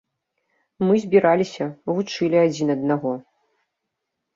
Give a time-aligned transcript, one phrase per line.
[0.85, 3.11] Мы збіраліся, вучылі адзін аднаго.